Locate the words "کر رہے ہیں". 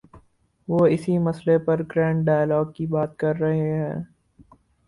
3.17-3.95